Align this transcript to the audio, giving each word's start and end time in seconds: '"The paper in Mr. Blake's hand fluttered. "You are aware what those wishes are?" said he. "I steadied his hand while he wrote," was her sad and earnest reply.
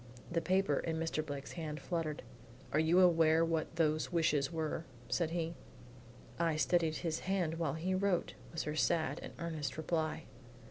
'"The 0.31 0.41
paper 0.41 0.79
in 0.79 0.97
Mr. 0.99 1.23
Blake's 1.23 1.51
hand 1.51 1.79
fluttered. 1.79 2.23
"You 2.75 2.97
are 3.01 3.03
aware 3.03 3.45
what 3.45 3.75
those 3.75 4.11
wishes 4.11 4.49
are?" 4.51 4.83
said 5.09 5.29
he. 5.29 5.53
"I 6.39 6.55
steadied 6.55 6.95
his 7.05 7.19
hand 7.19 7.59
while 7.59 7.75
he 7.75 7.93
wrote," 7.93 8.33
was 8.51 8.63
her 8.63 8.75
sad 8.75 9.19
and 9.21 9.31
earnest 9.37 9.77
reply. 9.77 10.23